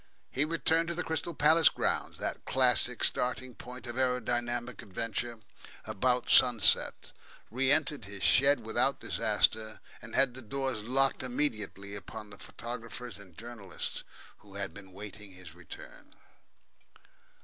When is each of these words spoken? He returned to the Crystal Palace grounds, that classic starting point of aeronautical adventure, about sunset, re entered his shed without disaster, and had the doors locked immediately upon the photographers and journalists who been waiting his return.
He 0.31 0.45
returned 0.45 0.87
to 0.87 0.95
the 0.95 1.03
Crystal 1.03 1.35
Palace 1.35 1.69
grounds, 1.69 2.17
that 2.17 2.43
classic 2.43 3.03
starting 3.03 3.53
point 3.53 3.85
of 3.85 3.99
aeronautical 3.99 4.87
adventure, 4.89 5.41
about 5.85 6.27
sunset, 6.27 7.11
re 7.51 7.71
entered 7.71 8.05
his 8.05 8.23
shed 8.23 8.61
without 8.65 8.99
disaster, 8.99 9.79
and 10.01 10.15
had 10.15 10.33
the 10.33 10.41
doors 10.41 10.81
locked 10.81 11.21
immediately 11.21 11.93
upon 11.93 12.31
the 12.31 12.39
photographers 12.39 13.19
and 13.19 13.37
journalists 13.37 14.03
who 14.39 14.57
been 14.69 14.91
waiting 14.91 15.33
his 15.33 15.53
return. 15.53 16.15